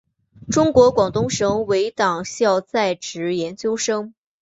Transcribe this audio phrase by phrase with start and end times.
[0.49, 4.15] 中共广东省委党校在职研究生。